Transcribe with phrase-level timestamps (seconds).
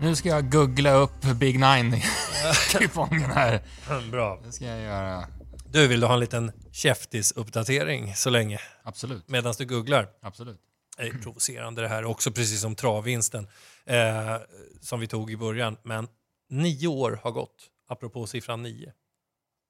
[0.00, 3.62] Nu ska jag googla upp Big Nine-kupongen här.
[4.10, 4.40] Bra.
[4.44, 5.28] Det ska jag göra.
[5.70, 8.60] Du, vill du ha en liten käftis-uppdatering så länge?
[8.82, 9.28] Absolut.
[9.28, 10.08] Medan du googlar.
[10.22, 10.60] Absolut.
[10.96, 13.48] Det är provocerande det här också, precis som travvinsten
[13.84, 14.36] eh,
[14.80, 15.76] som vi tog i början.
[15.82, 16.08] Men
[16.48, 18.92] nio år har gått, apropå siffran nio.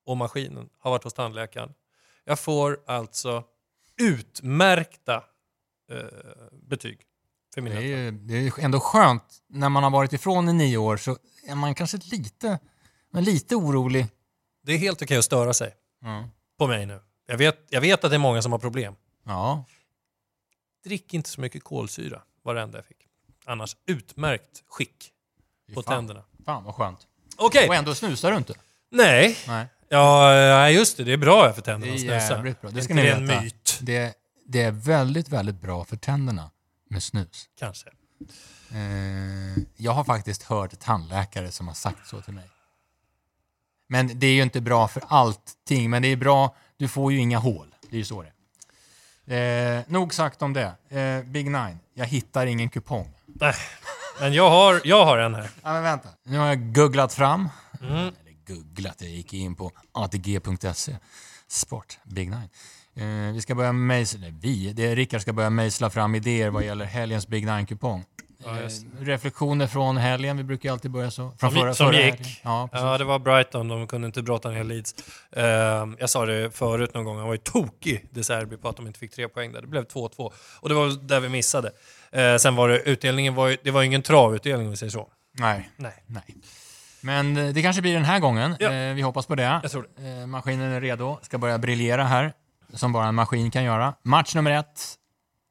[0.06, 1.74] Och maskinen har varit hos tandläkaren.
[2.24, 3.44] Jag får alltså
[4.00, 5.24] utmärkta
[5.90, 5.96] eh,
[6.68, 6.98] betyg
[7.54, 9.22] för Det mina är ju det är ändå skönt.
[9.48, 11.16] När man har varit ifrån i nio år så
[11.46, 12.58] är man kanske lite,
[13.12, 14.06] men lite orolig.
[14.62, 16.28] Det är helt okej att störa sig Ja.
[16.58, 17.00] på mig nu.
[17.26, 18.94] Jag vet, jag vet att det är många som har problem.
[19.26, 19.64] ja.
[20.84, 22.96] Drick inte så mycket kolsyra, var det enda jag fick.
[23.44, 25.10] Annars utmärkt skick
[25.74, 25.94] på fan.
[25.94, 26.24] tänderna.
[26.44, 27.06] Fan vad skönt.
[27.36, 28.54] Okej, Och ändå snusar du inte.
[28.90, 29.36] nej.
[29.46, 29.66] Nej.
[29.88, 31.04] Ja, just det.
[31.04, 32.34] Det är bra för Det tänderna är att snusa.
[32.34, 32.70] jävligt bra.
[32.70, 33.42] Det ska ni det veta.
[33.80, 34.14] Det,
[34.46, 36.50] det är väldigt, väldigt bra för tänderna
[36.88, 37.48] med snus.
[37.58, 37.88] kanske.
[38.72, 42.50] Eh, jag har faktiskt hört tandläkare som har sagt så till mig.
[43.88, 46.56] Men det är ju inte bra för allting, men det är bra.
[46.76, 47.74] Du får ju inga hål.
[47.90, 49.78] Det är ju så det är.
[49.78, 50.72] Eh, nog sagt om det.
[50.98, 51.78] Eh, Big Nine.
[51.94, 53.14] Jag hittar ingen kupong.
[53.26, 53.54] Nej.
[54.20, 55.50] Men jag har, jag har en här.
[55.62, 56.08] Ja, men vänta.
[56.24, 57.48] Nu har jag googlat fram.
[57.80, 57.94] Mm.
[57.96, 58.14] Eller
[58.46, 60.96] googlat, jag gick in på atg.se.
[61.48, 62.48] Sport, Big Nine.
[62.98, 66.50] Eh, vi ska börja mejsla, nej, vi, det är Rickard ska börja mejsla fram idéer
[66.50, 68.04] vad gäller helgens Big Nine-kupong.
[68.44, 68.68] Ja, Eh,
[69.00, 71.32] reflektioner från helgen, vi brukar alltid börja så.
[71.40, 72.16] Från Som, som helgen.
[72.18, 72.40] gick.
[72.44, 72.68] Ja.
[72.72, 73.68] Ja, det var Brighton.
[73.68, 74.94] De kunde inte brotta ner Leeds.
[75.32, 75.44] Eh,
[75.98, 77.16] jag sa det förut någon gång.
[77.18, 79.60] Han var ju tokig, De Serbi, på att de inte fick tre poäng där.
[79.60, 80.32] Det blev 2-2.
[80.60, 81.70] Och det var där vi missade.
[82.12, 85.08] Eh, sen var det utdelningen, var ju, det var ingen travutdelning om vi säger så.
[85.38, 86.36] Nej, Nej, nej.
[87.00, 88.56] Men eh, det kanske blir den här gången.
[88.60, 88.72] Ja.
[88.72, 89.60] Eh, vi hoppas på det.
[89.96, 90.26] det.
[90.26, 92.32] Maskinen är redo, ska börja briljera här,
[92.74, 93.94] som bara en maskin kan göra.
[94.04, 94.94] Match nummer ett.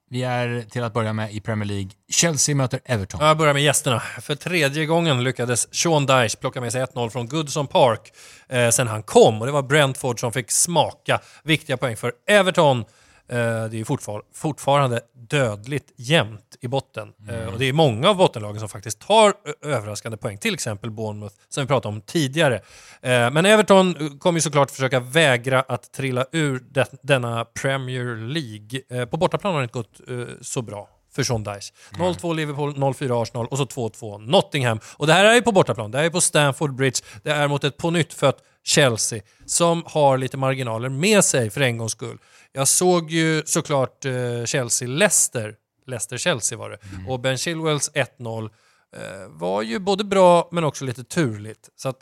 [0.10, 1.90] Vi är till att börja med i Premier League.
[2.10, 3.26] Chelsea möter Everton.
[3.26, 4.00] Jag börjar med gästerna.
[4.00, 8.14] För tredje gången lyckades Sean Dyche plocka med sig 1-0 från Goodson Park
[8.50, 9.40] eh, sen han kom.
[9.40, 12.86] Och det var Brentford som fick smaka viktiga poäng för Everton.
[13.30, 17.14] Eh, det är fortfar fortfarande dödligt jämnt i botten.
[17.30, 20.38] Eh, och det är många av bottenlagen som faktiskt tar överraskande poäng.
[20.38, 22.56] Till exempel Bournemouth, som vi pratade om tidigare.
[23.02, 26.64] Eh, men Everton kommer ju såklart försöka vägra att trilla ur
[27.02, 29.06] denna Premier League.
[29.06, 30.02] På bortaplan har det inte gått
[30.42, 30.90] så bra
[31.26, 31.74] för Dyche.
[31.92, 34.80] 0-2 Liverpool, 0-4 Arsenal och så 2-2 Nottingham.
[34.98, 37.48] Och det här är ju på bortaplan, det här är på Stamford Bridge, det är
[37.48, 41.92] mot ett på nytt fött Chelsea som har lite marginaler med sig för en gångs
[41.92, 42.18] skull.
[42.52, 44.12] Jag såg ju såklart eh,
[44.46, 45.56] Chelsea-Leicester,
[45.86, 48.50] Leicester-Chelsea var det, och Ben Chilwells 1-0
[48.96, 51.70] eh, var ju både bra men också lite turligt.
[51.76, 52.02] Så att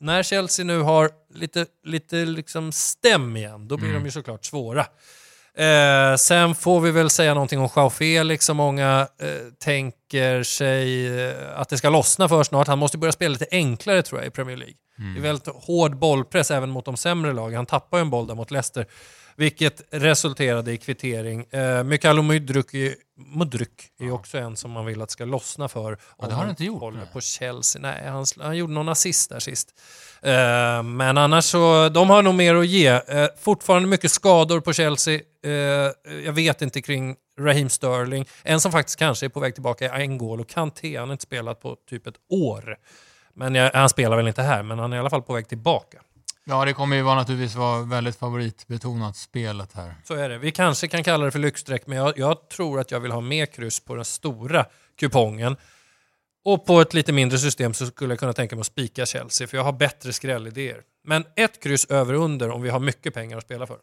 [0.00, 4.86] när Chelsea nu har lite, lite liksom stäm igen, då blir de ju såklart svåra.
[5.54, 9.97] Eh, sen får vi väl säga någonting om Joao Felix som många eh, tänker
[10.42, 12.66] sig eh, att det ska lossna för snart.
[12.66, 14.74] Han måste börja spela lite enklare tror jag i Premier League.
[15.14, 17.56] Det är väldigt hård bollpress även mot de sämre lagen.
[17.56, 18.86] Han tappar ju en boll där mot Leicester,
[19.36, 21.44] vilket resulterade i kvittering.
[21.50, 25.68] Eh, Mykalo Mudryk är, Mudryk är ju också en som man vill att ska lossna
[25.68, 25.90] för.
[25.90, 27.08] det om har han inte gjort, håller nej.
[27.12, 27.82] på Chelsea.
[27.82, 29.74] Nej, han, han gjorde någon assist där sist.
[30.22, 32.86] Eh, men annars så, de har nog mer att ge.
[32.86, 35.20] Eh, fortfarande mycket skador på Chelsea.
[35.44, 35.52] Eh,
[36.24, 38.26] jag vet inte kring Raheem Sterling.
[38.42, 40.96] En som faktiskt kanske är på väg tillbaka är N'Golo Kanté.
[40.96, 42.78] Han har inte spelat på typ ett år.
[43.34, 45.48] Men jag, han spelar väl inte här, men han är i alla fall på väg
[45.48, 46.02] tillbaka.
[46.44, 49.94] Ja, det kommer ju vara, naturligtvis vara väldigt favoritbetonat spelet här.
[50.04, 50.38] Så är det.
[50.38, 53.20] Vi kanske kan kalla det för lyxstreck, men jag, jag tror att jag vill ha
[53.20, 54.66] mer kryss på den stora
[54.98, 55.56] kupongen.
[56.44, 59.46] Och på ett lite mindre system så skulle jag kunna tänka mig att spika Chelsea,
[59.46, 60.82] för jag har bättre skrällidéer.
[61.04, 63.78] Men ett kryss över under om vi har mycket pengar att spela för.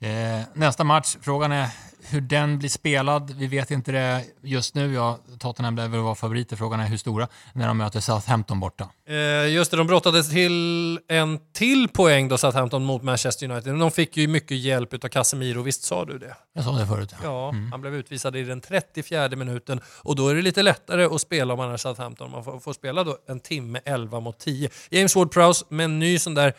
[0.00, 1.68] Eh, nästa match, frågan är
[2.02, 3.30] hur den blir spelad.
[3.30, 4.94] Vi vet inte det just nu.
[4.94, 6.56] Ja, Tottenham lär väl vara favoriter.
[6.56, 8.88] Frågan är hur stora när de möter Southampton borta.
[9.08, 13.74] Eh, just det, de brottades till en till poäng då Southampton mot Manchester United.
[13.74, 16.36] De fick ju mycket hjälp av Casemiro, visst sa du det?
[16.54, 17.14] Jag sa det förut.
[17.22, 21.20] Ja, han blev utvisad i den 34 minuten och då är det lite lättare att
[21.20, 22.30] spela om man är Southampton.
[22.30, 24.70] Man får, får spela då en timme 11 mot 10.
[24.90, 26.52] James Ward-Prowse med en ny sån där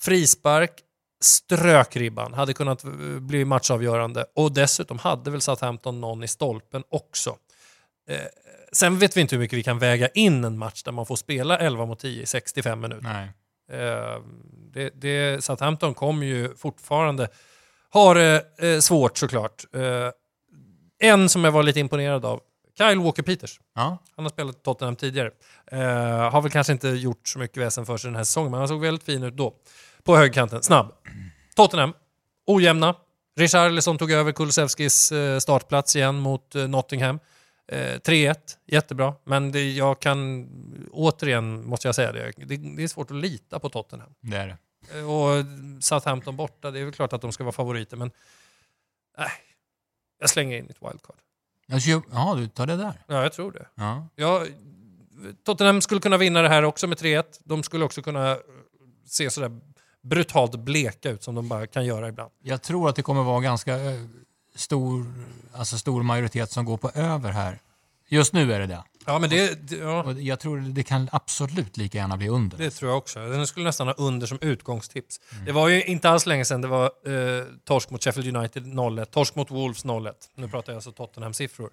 [0.00, 0.70] frispark
[1.20, 2.90] strök ribban, hade kunnat eh,
[3.20, 7.36] bli matchavgörande och dessutom hade väl Southampton någon i stolpen också.
[8.08, 8.18] Eh,
[8.72, 11.16] sen vet vi inte hur mycket vi kan väga in en match där man får
[11.16, 13.32] spela 11 mot 10 i 65 minuter.
[13.72, 14.22] Eh,
[14.72, 17.28] det, det, Southampton kommer ju fortfarande
[17.92, 19.64] ha det eh, svårt såklart.
[19.74, 20.10] Eh,
[20.98, 22.40] en som jag var lite imponerad av,
[22.78, 23.60] Kyle Walker-Peters.
[23.74, 23.98] Ja.
[24.16, 25.30] Han har spelat Tottenham tidigare.
[25.70, 28.58] Eh, har väl kanske inte gjort så mycket väsen för sig den här säsongen, men
[28.58, 29.54] han såg väldigt fin ut då.
[30.06, 30.92] På högkanten, snabb.
[31.56, 31.92] Tottenham,
[32.46, 32.94] ojämna.
[33.36, 37.18] Richarlison tog över Kulusevskis eh, startplats igen mot eh, Nottingham.
[37.68, 38.34] Eh, 3-1,
[38.66, 39.14] jättebra.
[39.24, 40.48] Men det, jag kan,
[40.92, 44.10] återigen måste jag säga det, det, det är svårt att lita på Tottenham.
[44.20, 44.98] Det är det.
[44.98, 45.44] Eh, Och
[45.80, 48.10] Southampton borta, det är väl klart att de ska vara favoriter, men
[49.18, 49.28] nej,
[50.20, 51.16] jag slänger in ett wildcard.
[51.72, 53.02] Alltså, jag- Ja, du tar det där.
[53.06, 53.66] Ja, jag tror det.
[53.74, 54.08] Ja.
[54.16, 54.46] Ja,
[55.44, 57.24] Tottenham skulle kunna vinna det här också med 3-1.
[57.44, 58.36] De skulle också kunna eh,
[59.06, 59.60] se sådär
[60.08, 62.30] brutalt bleka ut som de bara kan göra ibland.
[62.42, 64.00] Jag tror att det kommer vara ganska eh,
[64.54, 65.12] stor,
[65.52, 67.58] alltså stor majoritet som går på över här.
[68.08, 68.82] Just nu är det det.
[69.06, 72.58] Ja, men det, det, ja, Och jag tror det kan absolut lika gärna bli under.
[72.58, 73.18] det tror jag också.
[73.18, 75.20] Den skulle nästan ha under som utgångstips.
[75.46, 79.04] Det var ju inte alls länge sedan det var eh, torsk mot Sheffield United 0-1,
[79.04, 80.12] torsk mot Wolves 0-1.
[80.34, 81.70] Nu pratar jag alltså Tottenham-siffror.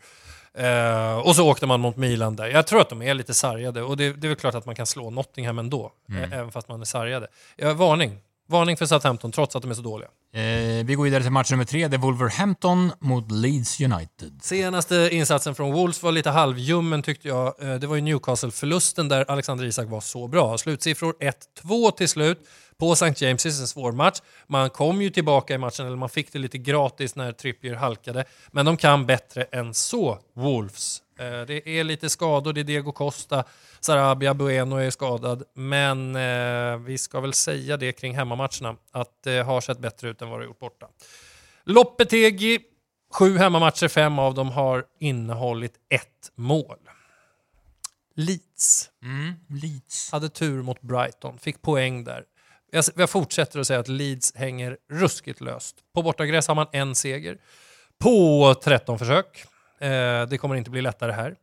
[0.54, 2.48] Eh, och så åkte man mot Milan där.
[2.48, 4.76] Jag tror att de är lite sargade och det, det är väl klart att man
[4.76, 7.28] kan slå Nottingham ändå, eh, även fast man är sargade.
[7.56, 8.20] Ja, varning.
[8.50, 10.10] Varning för Southampton, trots att de är så dåliga.
[10.34, 11.88] Eh, vi går vidare till match nummer tre.
[11.88, 14.40] Det är Wolverhampton mot Leeds United.
[14.42, 17.64] Senaste insatsen från Wolves var lite halvljummen tyckte jag.
[17.64, 20.58] Eh, Det var ju Newcastle-förlusten där Alexander Isak var så bra.
[20.58, 21.16] Slutsiffror
[21.64, 22.40] 1-2 till slut
[22.78, 23.26] på St.
[23.26, 24.20] James' en svår match.
[24.48, 28.26] Man kom ju tillbaka i matchen, eller man fick det lite gratis när Trippier halkade.
[28.52, 31.02] Men de kan bättre än så, Wolves.
[31.20, 33.44] Eh, Det är lite skador, det är Diego Costa,
[33.80, 35.44] Sarabia, Bueno är skadad.
[35.54, 40.22] Men eh, vi ska väl säga det kring hemmamatcherna, att det har sett bättre ut
[40.22, 40.88] än vad det gjort borta.
[41.64, 42.60] Loppetegi,
[43.14, 46.78] sju hemmamatcher, fem av dem har innehållit ett mål.
[48.16, 50.12] Leeds Mm, Leeds.
[50.12, 52.24] hade tur mot Brighton, fick poäng där.
[52.74, 55.76] Jag, jag fortsätter att säga att Leeds hänger ruskigt löst.
[55.96, 57.38] På bortagräs har man en seger
[58.00, 59.46] på 13 försök.
[59.80, 61.36] Eh, det kommer inte bli lättare här.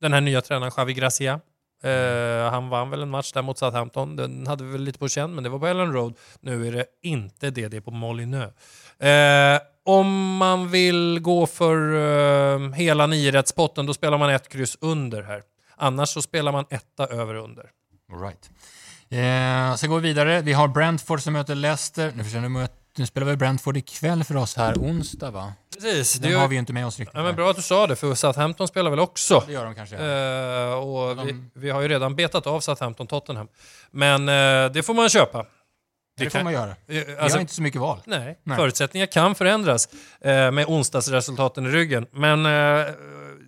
[0.00, 1.40] Den här nya tränaren Xavi Gracia,
[1.82, 4.16] eh, han vann väl en match där mot Southampton.
[4.16, 6.14] Den hade vi väl lite på känn, men det var på Ellen Road.
[6.40, 8.54] Nu är det inte det, det är på Molineux.
[9.02, 15.22] Eh, om man vill gå för eh, hela niorättspotten, då spelar man ett kryss under
[15.22, 15.42] här.
[15.76, 17.70] Annars så spelar man etta över under.
[18.12, 18.50] All right.
[19.10, 20.40] Eh, så går vi vidare.
[20.42, 22.12] Vi har Brentford som möter Leicester.
[22.16, 25.52] Nu, försöker, nu, nu spelar vi Brentford ikväll för oss här, onsdag va?
[25.74, 26.14] Precis.
[26.14, 27.16] Den Det har vi ju inte med oss riktigt.
[27.16, 29.42] ja, men bra att du sa det, för Southampton spelar väl också.
[29.46, 29.96] Det gör de kanske.
[29.96, 33.48] Eh, och vi, De- vi har ju redan betat av Southampton-Tottenham.
[33.90, 35.46] Men eh, det får man köpa.
[36.18, 36.70] det får kan- man göra.
[36.70, 38.00] Eh, Vi alltså, har inte så mycket val.
[38.06, 38.56] nej, Nej.
[38.56, 39.88] förutsättningar kan förändras
[40.20, 42.06] eh, med onsdagsresultaten i ryggen.
[42.12, 42.86] Men eh,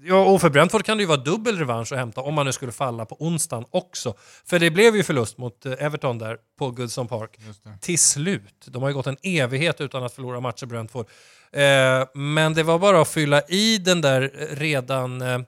[0.02, 2.52] ja, och för Brentford kan det ju vara dubbel revansch att hämta om man nu
[2.52, 4.14] skulle falla på onsdagen också.
[4.44, 7.38] För det blev ju förlust mot eh, Everton där på Goodson Park.
[7.80, 8.64] Till slut.
[8.66, 11.06] De har ju gått en evighet utan att förlora matcher, Brentford.
[11.52, 15.22] Eh, men det var bara att fylla i den där redan...
[15.22, 15.40] Eh, eh,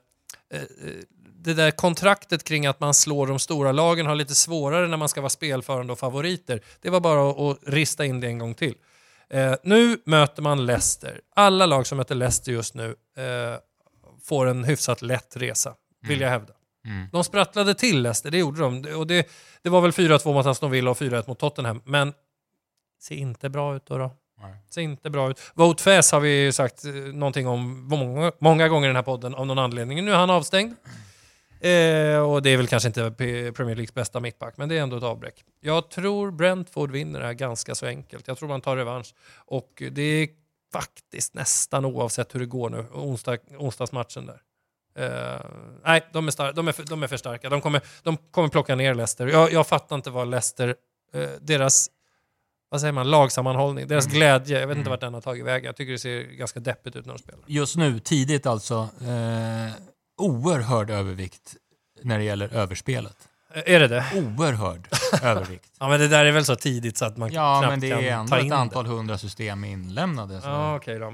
[1.45, 5.09] det där kontraktet kring att man slår de stora lagen har lite svårare när man
[5.09, 6.61] ska vara spelförande och favoriter.
[6.81, 8.75] Det var bara att, att rista in det en gång till.
[9.29, 11.19] Eh, nu möter man Leicester.
[11.35, 13.57] Alla lag som möter Leicester just nu eh,
[14.23, 15.73] får en hyfsat lätt resa,
[16.07, 16.53] vill jag hävda.
[16.85, 17.07] Mm.
[17.11, 18.95] De sprattlade till Leicester, det gjorde de.
[18.95, 19.29] Och det,
[19.61, 21.81] det var väl 4-2 mot Aston Villa och 4-1 mot Tottenham.
[21.85, 22.13] Men
[23.01, 23.97] ser inte bra ut då.
[23.97, 24.11] då.
[24.41, 24.53] Nej.
[24.69, 25.51] Ser inte bra ut.
[25.53, 29.03] Vote Fes har vi ju sagt eh, någonting om många, många gånger i den här
[29.03, 30.05] podden av någon anledning.
[30.05, 30.75] Nu är han avstängd.
[31.59, 34.97] Eh, och det är väl kanske inte Premier Leagues bästa mittback, men det är ändå
[34.97, 35.43] ett avbräck.
[35.61, 38.27] Jag tror Brentford vinner det här ganska så enkelt.
[38.27, 39.13] Jag tror man tar revansch.
[39.35, 40.27] Och det är
[40.73, 44.41] faktiskt nästan oavsett hur det går nu, onsdag, onsdagsmatchen där.
[44.95, 45.45] Eh,
[45.85, 47.49] nej, de är, star- de, är för, de är för starka.
[47.49, 49.27] De kommer, de kommer plocka ner Leicester.
[49.27, 50.75] Jag, jag fattar inte vad Leicester,
[51.13, 51.89] eh, deras
[52.69, 55.65] vad säger man, lagsammanhållning, deras glädje, jag vet inte vart den har tagit vägen.
[55.65, 57.41] Jag tycker det ser ganska deppigt ut när de spelar.
[57.47, 59.73] Just nu, tidigt alltså, eh,
[60.17, 61.55] oerhörd övervikt
[62.01, 63.17] när det gäller överspelet.
[63.53, 64.05] Eh, Är det det?
[64.15, 64.87] Oerhörd
[65.23, 65.71] övervikt.
[65.79, 67.89] Ja, men det där är väl så tidigt så att man Ja, knappt men det
[67.89, 68.55] kan är ta ändå in ett det.
[68.57, 70.41] antal hundra system inlämnade.
[70.41, 70.47] Så.
[70.47, 71.13] Ja, okej då.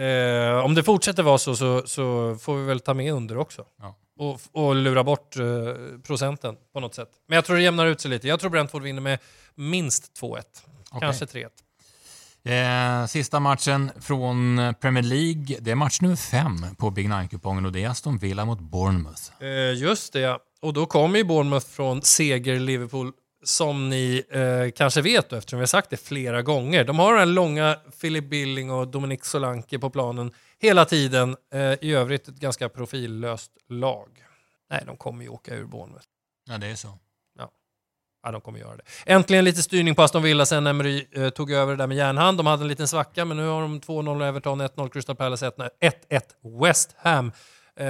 [0.00, 3.64] Eh, om det fortsätter vara så, så så får vi väl ta med under också.
[3.80, 3.96] Ja.
[4.18, 5.44] Och, och lura bort eh,
[6.06, 7.08] procenten på något sätt.
[7.28, 8.28] Men jag tror det jämnar ut sig lite.
[8.28, 9.18] Jag tror Brentford vinner med
[9.54, 10.38] minst 2-1.
[10.90, 11.00] Okej.
[11.00, 11.48] Kanske 3-1.
[12.44, 17.72] Eh, sista matchen från Premier League, det är match nummer fem på Big Nine-kupongen och
[17.72, 19.22] det är Aston Villa mot Bournemouth.
[19.40, 20.38] Eh, just det, ja.
[20.62, 23.12] Och då kommer ju Bournemouth från seger Liverpool
[23.44, 26.84] som ni eh, kanske vet då, eftersom vi har sagt det flera gånger.
[26.84, 31.36] De har den långa Philip Billing och Dominic Solanke på planen hela tiden.
[31.52, 34.08] Eh, I övrigt ett ganska profillöst lag.
[34.70, 36.06] Nej, de kommer ju åka ur Bournemouth.
[36.48, 36.98] Ja, det är så.
[38.22, 38.82] Ja, de kommer göra det.
[39.06, 42.38] Äntligen lite styrning på Aston Villa sen Emery eh, tog över det där med järnhand.
[42.38, 46.60] De hade en liten svacka, men nu har de 2-0 Everton, 1-0 Crystal Palace, 1-1
[46.62, 47.32] West Ham.
[47.76, 47.88] Eh,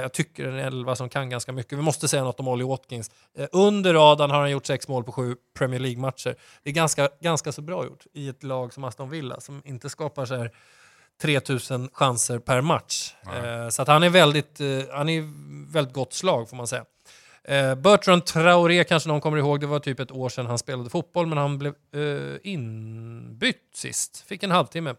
[0.00, 1.78] jag tycker en elva som kan ganska mycket.
[1.78, 3.10] Vi måste säga något om Ollie Watkins.
[3.38, 6.36] Eh, under radarn har han gjort sex mål på sju Premier League-matcher.
[6.62, 9.90] Det är ganska, ganska så bra gjort i ett lag som Aston Villa som inte
[9.90, 10.50] skapar så här
[11.22, 13.14] 3000 chanser per match.
[13.36, 14.60] Eh, så att han är väldigt,
[14.92, 15.24] han är
[15.72, 16.84] väldigt gott slag får man säga.
[17.76, 21.26] Bertrand Traoré kanske någon kommer ihåg, det var typ ett år sedan han spelade fotboll
[21.26, 21.74] men han blev
[22.42, 24.24] inbytt sist.
[24.26, 24.94] Fick en halvtimme.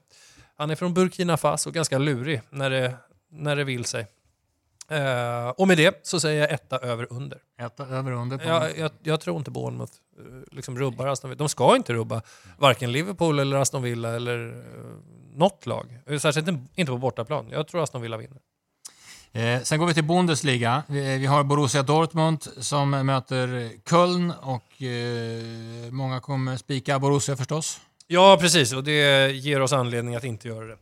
[0.57, 2.95] Han är från Burkina Faso, ganska lurig när det,
[3.31, 4.07] när det vill sig.
[4.91, 7.39] Eh, och med det så säger jag etta över under.
[7.61, 10.23] Etta över under Jag, jag, jag tror inte Bournemouth eh,
[10.55, 11.37] liksom rubbar Aston Villa.
[11.37, 12.21] De ska inte rubba
[12.57, 14.61] varken Liverpool eller Aston Villa eller uh,
[15.35, 15.99] något lag.
[16.19, 17.47] Särskilt inte- inte på bortaplan.
[17.51, 18.37] Jag tror Aston Villa vinner.
[19.31, 20.83] Eh, sen går vi till Bundesliga.
[20.87, 27.79] Vi, vi har Borussia Dortmund som möter Köln och eh, många kommer spika Borussia förstås.
[28.07, 28.73] Ja, precis.
[28.73, 30.77] Och det ger oss anledning att inte göra det.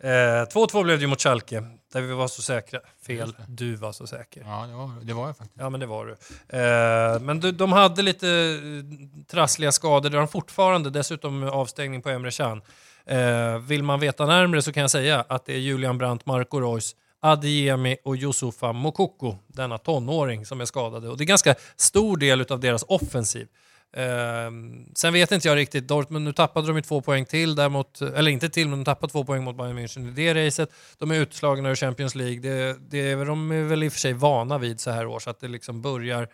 [0.00, 2.80] Eh, 2-2 blev det ju mot Schalke, där vi var så säkra.
[3.06, 4.42] Fel, du var så säker.
[4.46, 5.60] Ja, det var, det var jag faktiskt.
[5.60, 6.12] Ja, men det var du.
[6.58, 10.10] Eh, men de, de hade lite eh, trassliga skador.
[10.10, 10.90] Det har de fortfarande.
[10.90, 12.62] Dessutom avstängning på Emre Can.
[13.06, 16.60] Eh, vill man veta närmre så kan jag säga att det är Julian Brandt, Marco
[16.60, 21.08] Reus, Adeyemi och Yusufa Mokoko, denna tonåring, som är skadade.
[21.08, 23.48] Och det är ganska stor del av deras offensiv.
[23.92, 24.50] Eh,
[24.94, 28.30] sen vet inte jag riktigt, Dortmund, nu tappade de ju två poäng till, däremot, eller
[28.30, 30.70] inte till, men de tappade två poäng mot Bayern München i det racet.
[30.98, 34.00] De är utslagna ur Champions League, det, det är, de är väl i och för
[34.00, 36.28] sig vana vid så här år, så att det liksom börjar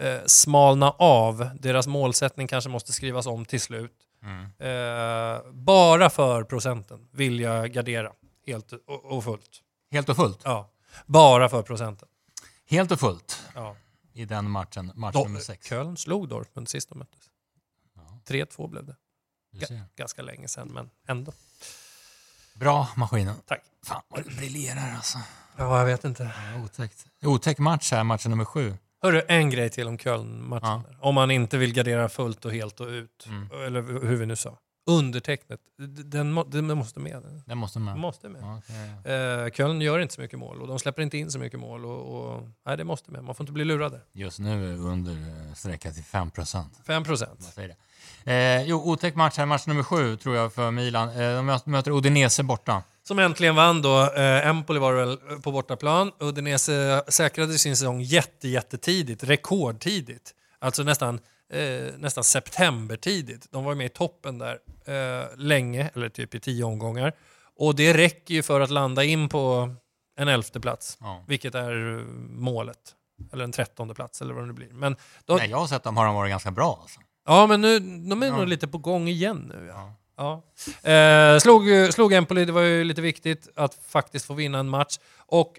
[0.00, 1.48] eh, smalna av.
[1.60, 3.92] Deras målsättning kanske måste skrivas om till slut.
[4.22, 4.44] Mm.
[4.44, 8.12] Eh, bara för procenten vill jag gardera,
[8.46, 9.50] helt och, och fullt.
[9.92, 10.40] Helt och fullt.
[10.44, 10.70] Ja.
[11.06, 12.08] Bara för procenten.
[12.70, 13.76] Helt och fullt Ja.
[14.14, 15.66] I den matchen, match nummer sex.
[15.68, 17.30] Köln slog Dortmund sist de möttes.
[17.94, 18.20] Ja.
[18.26, 18.96] 3-2 blev det.
[19.66, 19.84] Ser.
[19.96, 21.32] Ganska länge sedan, men ändå.
[22.54, 23.34] Bra maskinen.
[23.46, 23.62] Tack.
[23.82, 25.18] Fan vad du briljerar alltså.
[25.56, 26.22] Ja, jag vet inte.
[26.22, 27.06] Ja, Otäckt.
[27.22, 28.76] Otäck match här, matchen nummer sju.
[29.02, 30.82] Hörru, en grej till om Köln-matchen.
[30.90, 30.96] Ja.
[31.00, 33.26] Om man inte vill gardera fullt och helt och ut.
[33.26, 33.50] Mm.
[33.66, 34.58] Eller hur vi nu sa.
[34.86, 35.60] Undertecknet,
[36.04, 37.42] den, den måste med.
[37.46, 37.96] Den måste med.
[37.96, 38.42] Måste med.
[38.58, 39.12] Okej.
[39.14, 41.84] Eh, Köln gör inte så mycket mål och de släpper inte in så mycket mål.
[41.84, 43.24] Och, och, nej, det måste med.
[43.24, 44.00] Man får inte bli lurade.
[44.12, 46.80] Just nu är under eh, strecket till 5 procent.
[46.86, 47.58] 5 procent.
[48.24, 51.08] Eh, jo, otäck match här, match nummer sju tror jag för Milan.
[51.08, 52.82] Eh, de möter- Udinese borta.
[53.02, 54.02] Som äntligen vann då.
[54.12, 56.12] Eh, Empoli var väl eh, på bortaplan.
[56.20, 59.24] Udinese säkrade sin säsong jätte, jättetidigt.
[59.24, 60.34] Rekordtidigt.
[60.58, 61.20] Alltså nästan,
[61.54, 63.46] eh, nästan septembertidigt.
[63.50, 67.12] De var med i toppen där eh, länge, eller typ i tio omgångar.
[67.56, 69.74] Och det räcker ju för att landa in på
[70.16, 70.98] en elfte plats.
[71.00, 71.24] Ja.
[71.28, 72.78] Vilket är eh, målet.
[73.32, 74.72] Eller en trettonde plats eller vad det nu blir.
[74.72, 76.78] Men de, Nej, jag har sett har de varit ganska bra.
[76.82, 77.00] Alltså.
[77.26, 78.36] Ja, men nu, de är Ja.
[78.36, 79.66] nog lite på gång igen nu.
[79.72, 79.94] Ja.
[80.16, 80.42] Ja.
[80.90, 84.98] Eh, slog, slog Empoli, det var ju lite viktigt att faktiskt få vinna en match.
[85.18, 85.54] Och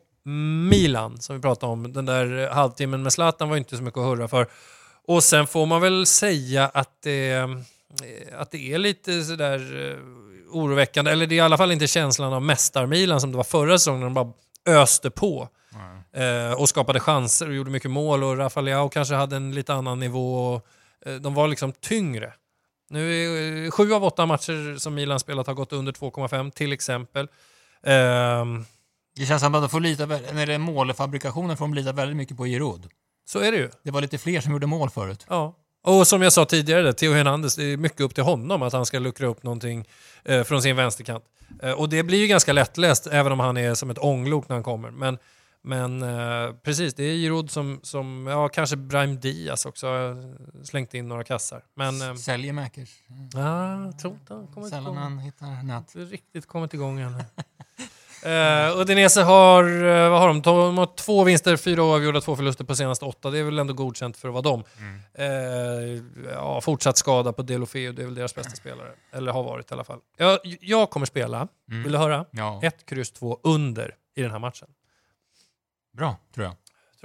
[0.69, 4.05] Milan, som vi pratade om, den där halvtimmen med Zlatan var inte så mycket att
[4.05, 4.47] hurra för.
[5.07, 7.47] Och sen får man väl säga att det, eh,
[8.37, 9.97] att det är lite sådär eh,
[10.51, 13.77] oroväckande, eller det är i alla fall inte känslan av mästar-Milan som det var förra
[13.79, 14.33] säsongen när de bara
[14.81, 15.49] öste på.
[16.21, 19.73] Eh, och skapade chanser och gjorde mycket mål och Rafael Leao kanske hade en lite
[19.73, 20.61] annan nivå.
[21.21, 22.33] De var liksom tyngre.
[22.89, 23.23] Nu
[23.67, 27.27] är sju av åtta matcher som Milan spelat har gått under 2,5 till exempel.
[27.83, 28.65] Ehm,
[29.17, 32.17] Det känns som att de får lita, när det är målfabrikationen får de lita väldigt
[32.17, 32.87] mycket på Giroud.
[33.25, 33.69] Så är det ju.
[33.83, 35.25] Det var lite fler som gjorde mål förut.
[35.29, 35.55] Ja.
[35.83, 38.85] Och som jag sa tidigare, Theo Hernandez, det är mycket upp till honom att han
[38.85, 39.87] ska luckra upp någonting
[40.23, 41.23] eh, från sin vänsterkant.
[41.61, 44.55] Eh, och det blir ju ganska lättläst, även om han är som ett ånglok när
[44.55, 44.91] han kommer.
[44.91, 45.17] Men,
[45.61, 50.93] men eh, precis, det är Giroud som, som, ja kanske Brahim Diaz också har slängt
[50.93, 51.63] in några kassar.
[51.75, 52.89] Men eh, Säljer Mäkers.
[53.33, 55.95] ja, jag tror inte han kommer Sällan han hittar nät.
[55.95, 57.13] inte riktigt kommit igång än.
[58.25, 60.41] Uh, Udinese har, eh, vad har de?
[60.41, 63.29] de har två vinster, fyra oavgjorda, två förluster på senaste åtta.
[63.31, 64.63] Det är väl ändå godkänt för att vara dem.
[65.13, 65.25] Eh,
[66.33, 68.91] ja, fortsatt skada på Delofeu, det är väl deras bästa spelare.
[69.11, 69.99] Eller har varit i alla fall.
[70.17, 72.25] Jag, jag kommer spela, vill du höra?
[72.31, 74.67] Ja, Ett kryss två under i den här matchen.
[75.93, 76.55] bra tror jag.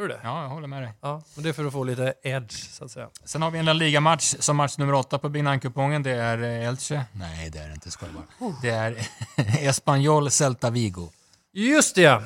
[0.01, 0.21] Tror du det?
[0.23, 0.93] Ja, jag håller med dig.
[1.01, 3.09] Ja, men det är för att få lite edge, så att säga.
[3.25, 6.03] Sen har vi en La Liga-match som match nummer åtta på Big Nine-kupongen.
[6.03, 7.05] Det är eh, Elche.
[7.13, 7.91] Nej, det är det inte.
[7.91, 8.55] Skojar bara.
[8.63, 9.09] Det är
[9.69, 11.09] Espanyol Celta Vigo.
[11.53, 12.23] Just det, ja.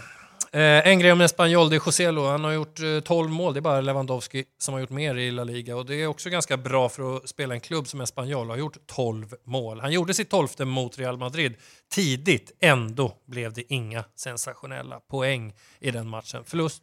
[0.52, 2.26] Eh, en grej om Espanyol, det är Joselo.
[2.26, 3.54] Han har gjort eh, 12 mål.
[3.54, 5.76] Det är bara Lewandowski som har gjort mer i La Liga.
[5.76, 8.76] Och det är också ganska bra för att spela en klubb som Espanyol har gjort
[8.86, 9.80] 12 mål.
[9.80, 11.54] Han gjorde sitt 12 mot Real Madrid
[11.94, 12.52] tidigt.
[12.60, 16.44] Ändå blev det inga sensationella poäng i den matchen.
[16.44, 16.82] Förlust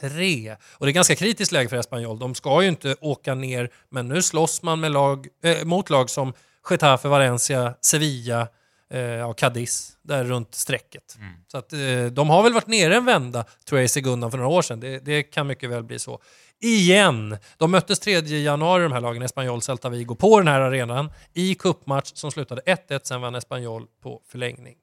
[0.00, 0.56] 1-3.
[0.74, 2.18] Och det är ganska kritiskt läge för Espanyol.
[2.18, 6.10] De ska ju inte åka ner, men nu slåss man med lag, eh, mot lag
[6.10, 6.32] som
[6.70, 8.48] Getafe, Valencia, Sevilla,
[8.90, 11.16] eh, ja, Cadiz, där runt strecket.
[11.48, 14.38] Så att, eh, de har väl varit nere en vända, tror jag, i Segundan för
[14.38, 14.80] några år sedan.
[14.80, 16.20] Det, det kan mycket väl bli så.
[16.60, 17.38] Igen!
[17.56, 21.54] De möttes 3 januari, de här lagen, Espanyol, Celta Vigo, på den här arenan i
[21.54, 24.74] kuppmatch som slutade 1-1, sen vann Espanyol på förlängning.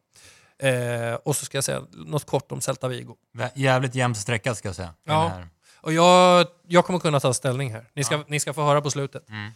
[0.59, 3.15] Eh, och så ska jag säga något kort om Celta Vigo.
[3.55, 4.93] Jävligt jämnt sträckat ska jag säga.
[5.03, 5.31] Ja.
[5.81, 7.85] Och jag, jag kommer kunna ta ställning här.
[7.95, 9.29] Ni ska, ni ska få höra på slutet.
[9.29, 9.51] Mm.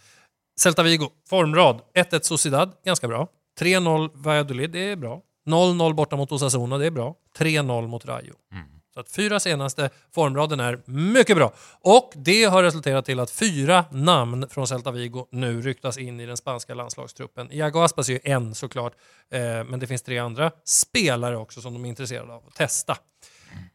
[0.60, 1.82] Celta Vigo, formrad.
[1.96, 3.28] 1-1 Sociedad, ganska bra.
[3.60, 5.22] 3-0 Valladolid, det är bra.
[5.48, 7.16] 0-0 borta mot Osasuna, det är bra.
[7.38, 8.34] 3-0 mot Rayo.
[8.52, 8.68] Mm.
[8.94, 11.54] Så att fyra senaste formraden är mycket bra.
[11.82, 16.26] Och det har resulterat till att fyra namn från Celta Vigo nu ryktas in i
[16.26, 17.52] den spanska landslagstruppen.
[17.52, 18.94] Iago Aspas är ju en såklart,
[19.32, 22.98] eh, men det finns tre andra spelare också som de är intresserade av att testa.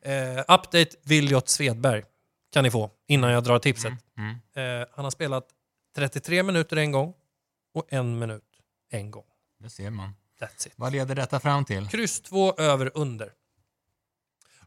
[0.02, 2.04] Eh, update Viljot Svedberg
[2.52, 3.92] kan ni få innan jag drar tipset.
[4.18, 4.80] Mm.
[4.80, 5.44] Eh, han har spelat
[5.96, 7.14] 33 minuter en gång
[7.74, 8.44] och en minut
[8.90, 9.24] en gång.
[9.58, 10.14] Det ser man.
[10.40, 10.72] That's it.
[10.76, 11.88] Vad leder detta fram till?
[11.88, 13.32] Kryss 2 över under.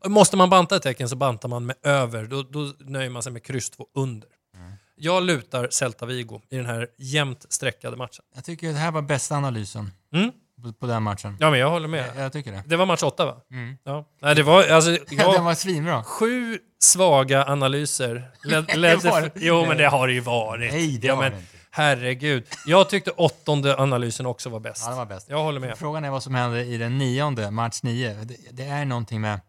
[0.08, 2.24] Måste man banta ett tecken så bantar man med över.
[2.25, 4.29] Då, då nöjer man sig med kryss 2 under.
[4.58, 4.72] Mm.
[4.96, 8.24] Jag lutar Celta Vigo i den här jämnt streckade matchen.
[8.36, 10.31] Jag tycker det här var bästa analysen Mm?
[10.63, 11.38] på, på den matchen.
[11.39, 12.05] Ja, men jag håller med.
[12.15, 12.63] Jag, jag tycker det.
[12.65, 13.36] Det var match 8 va?
[13.51, 13.77] Mm.
[13.84, 14.05] Ja.
[14.22, 14.63] Nej, det var...
[14.67, 16.03] Alltså, Den jag, var svinbra.
[16.03, 18.31] sju svaga analyser.
[18.75, 19.31] Led, för, det.
[19.36, 20.72] jo, men det har det ju varit.
[20.74, 21.48] Nej, det ja, men, det inte.
[21.72, 22.43] Herregud.
[22.65, 24.81] Jag tyckte åttonde analysen också var bäst.
[24.86, 25.29] Ja, det var bäst.
[25.29, 25.77] Jag håller med.
[25.77, 28.13] Frågan är vad som händer i den nionde, match nio.
[28.24, 29.39] Det, det är någonting med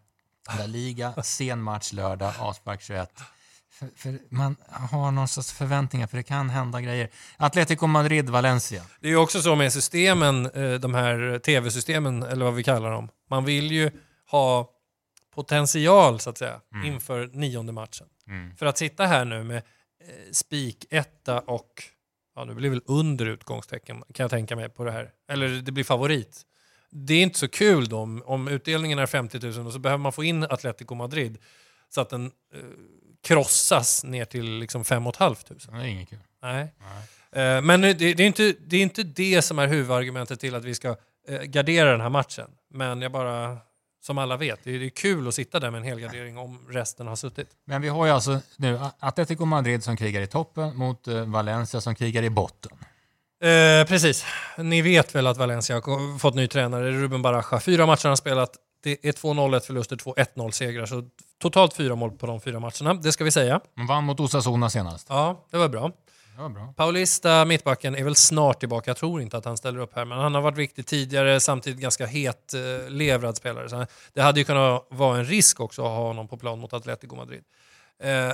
[0.47, 3.09] La Liga, sen match lördag, avspark 21.
[3.71, 7.09] För, för man har någon sorts förväntningar, för det kan hända grejer.
[7.37, 8.83] Atletico Madrid, Valencia.
[8.99, 12.91] Det är ju också så med systemen, eh, de här tv-systemen, eller vad vi kallar
[12.91, 13.09] dem.
[13.29, 13.91] Man vill ju
[14.31, 14.69] ha
[15.35, 18.07] potential, så att säga, inför nionde matchen.
[18.27, 18.55] Mm.
[18.55, 21.83] För att sitta här nu med eh, spik, etta och,
[22.35, 25.11] ja nu blir det väl under utgångstecken kan jag tänka mig på det här.
[25.29, 26.45] Eller det blir favorit.
[26.95, 30.01] Det är inte så kul då om, om utdelningen är 50 000 och så behöver
[30.01, 31.37] man få in Atletico Madrid
[31.89, 32.59] så att den eh,
[33.23, 35.35] krossas ner till liksom 5 500.
[35.71, 36.19] Det är inget kul.
[36.41, 36.73] Nej.
[37.31, 40.65] Eh, Men det, det, är inte, det är inte det som är huvudargumentet till att
[40.65, 40.95] vi ska
[41.27, 42.49] eh, gardera den här matchen.
[42.69, 43.57] Men jag bara,
[44.01, 46.59] som alla vet, det är, det är kul att sitta där med en helgardering om
[46.69, 47.47] resten har suttit.
[47.65, 51.81] Men vi har ju alltså nu Atletico Madrid som krigar i toppen mot eh, Valencia
[51.81, 52.71] som krigar i botten.
[53.43, 54.25] Eh, precis.
[54.57, 57.59] Ni vet väl att Valencia har fått ny tränare, Ruben Baraja.
[57.59, 58.51] Fyra matcher har han spelat.
[58.83, 60.85] Det är 2-0, 1 förluster, 2 1-0 segrar.
[60.85, 61.03] Så
[61.41, 62.93] totalt fyra mål på de fyra matcherna.
[62.93, 63.61] Det ska vi säga.
[63.77, 65.07] Man vann mot Osasuna senast.
[65.09, 65.91] Ja, det var bra.
[66.35, 66.73] Det var bra.
[66.77, 68.89] Paulista, mittbacken, är väl snart tillbaka.
[68.89, 71.79] Jag tror inte att han ställer upp här, men han har varit viktig tidigare, samtidigt
[71.79, 73.69] ganska het eh, levrad spelare.
[73.69, 76.73] Så det hade ju kunnat vara en risk också att ha honom på plan mot
[76.73, 77.43] Atletico Madrid.
[78.03, 78.33] Eh,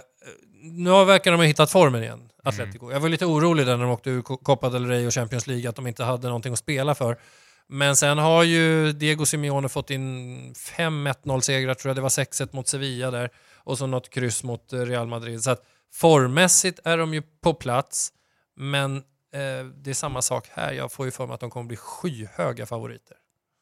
[0.61, 2.91] nu verkar de ha hittat formen igen, Atletico.
[2.91, 5.47] Jag var lite orolig där när de åkte ur Co- Copa del Rey och Champions
[5.47, 7.19] League, att de inte hade någonting att spela för.
[7.67, 12.67] Men sen har ju Diego Simeone fått in 5-1-0-segrar, tror jag det var 6-1 mot
[12.67, 15.43] Sevilla där, och så något kryss mot eh, Real Madrid.
[15.43, 18.13] Så att formmässigt är de ju på plats,
[18.55, 18.95] men
[19.33, 20.73] eh, det är samma sak här.
[20.73, 23.17] Jag får ju för mig att de kommer bli skyhöga favoriter.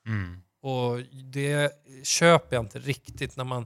[0.07, 0.41] Mm.
[0.61, 0.99] Och
[1.31, 1.71] det
[2.03, 3.65] köper jag inte riktigt när man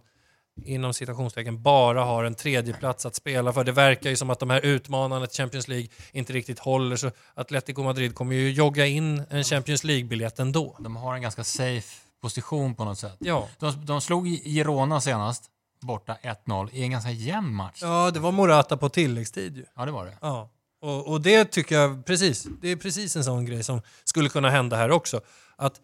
[0.65, 3.63] inom citationstecken bara har en tredje plats att spela för.
[3.63, 7.11] Det verkar ju som att de här utmanarna till Champions League inte riktigt håller så
[7.33, 10.77] Atletico Madrid kommer ju jogga in en Champions League-biljett ändå.
[10.79, 13.15] De har en ganska safe position på något sätt.
[13.19, 13.47] Ja.
[13.59, 15.43] De, de slog Girona senast,
[15.81, 17.79] borta 1-0, i en ganska jämn match.
[17.81, 19.65] ja, det var Morata på tilläggstid ju.
[19.75, 20.17] Ja, det var det.
[20.21, 20.49] Ja.
[20.81, 24.49] Och, och det tycker jag, precis, det är precis en sån grej som skulle kunna
[24.49, 25.21] hända här också.
[25.55, 25.81] Att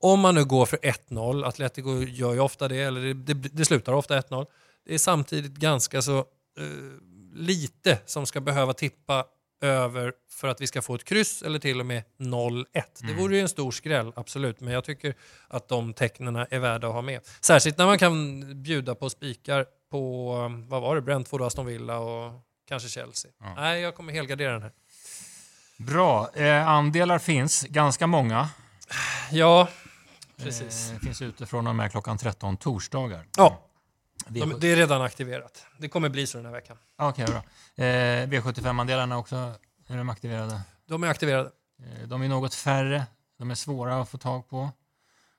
[0.00, 3.64] om man nu går för 1-0, Atletico gör ju ofta det, eller det, det, det
[3.64, 4.46] slutar ofta 1-0.
[4.86, 6.24] Det är samtidigt ganska så eh,
[7.34, 9.24] lite som ska behöva tippa
[9.60, 12.64] över för att vi ska få ett kryss eller till och med 0-1.
[13.00, 15.14] Det vore ju en stor skräll, absolut, men jag tycker
[15.48, 17.20] att de tecknen är värda att ha med.
[17.40, 20.32] Särskilt när man kan bjuda på spikar på,
[20.68, 22.32] vad var det, Brentford, Aston Villa och
[22.68, 23.30] kanske Chelsea.
[23.40, 23.54] Ja.
[23.56, 24.72] Nej, jag kommer helgardera den här.
[25.76, 26.30] Bra.
[26.34, 28.48] Eh, andelar finns, ganska många.
[29.30, 29.68] Ja,
[30.42, 30.90] precis.
[30.90, 33.26] Eh, finns ute från och med klockan 13 torsdagar.
[33.36, 33.66] Ja,
[34.26, 35.66] V- de, det är redan aktiverat.
[35.78, 36.76] Det kommer bli så den här veckan.
[36.98, 37.36] Okej, bra.
[37.84, 39.36] Eh, V75-andelarna också,
[39.86, 40.60] är de aktiverade?
[40.86, 41.50] De är aktiverade.
[41.82, 43.06] Eh, de är något färre,
[43.38, 44.70] de är svåra att få tag på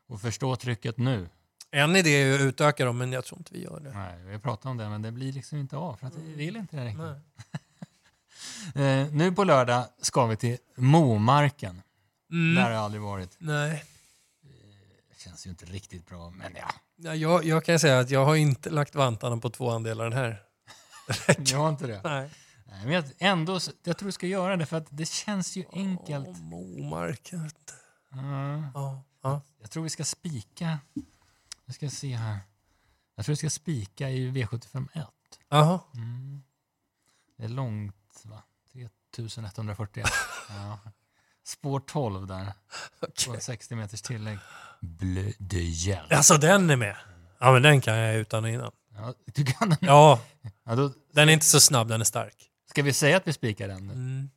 [0.07, 1.29] och förstå trycket nu.
[1.71, 3.91] En idé är ju att utöka dem, men jag tror inte vi gör det.
[3.93, 6.33] Nej, vi har pratat om det, men det blir liksom inte av för att vi
[6.33, 6.99] vill inte det riktigt.
[7.01, 7.19] Nej.
[8.75, 11.81] Eh, nu på lördag ska vi till Momarken.
[12.31, 12.55] Mm.
[12.55, 13.35] Där har jag aldrig varit.
[13.37, 13.83] Nej.
[15.23, 16.71] Känns ju inte riktigt bra, men ja.
[16.95, 20.13] Ja, jag, jag kan säga att jag har inte lagt vantarna på två andelar den
[20.13, 20.43] här.
[21.45, 22.01] Jag har inte det.
[22.03, 22.29] Nej.
[22.65, 25.65] Nej, men jag, ändå, jag tror du ska göra det för att det känns ju
[25.73, 26.27] enkelt.
[26.27, 27.51] Åh, Momarken.
[28.09, 29.03] Ja, Ja.
[29.21, 29.41] Ja.
[29.59, 30.79] jag tror vi ska spika.
[31.65, 32.39] Jag ska se här.
[33.15, 35.05] Jag tror vi ska spika i V751.
[35.49, 35.79] Jaha.
[35.93, 36.43] Mm.
[37.37, 38.43] Det är långt, va?
[39.15, 40.07] 3141.
[40.49, 40.79] Ja.
[41.45, 42.53] Spår 12 där.
[43.27, 44.37] På 60 meters tillägg.
[44.81, 46.05] Bleu de Gel.
[46.09, 46.95] Alltså den är med.
[47.39, 48.71] Ja men den kan jag utan och innan.
[48.95, 49.77] Ja, du kan den.
[49.81, 50.21] Ja,
[50.65, 52.49] Ja, då den är inte så snabb, den är stark.
[52.69, 53.93] ska vi säga att vi spikar den nu?
[53.93, 54.29] Mm.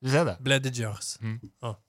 [0.00, 0.36] Du säger det?
[0.40, 1.20] Bled de Jeurs.
[1.20, 1.40] Mm.
[1.60, 1.80] Ja.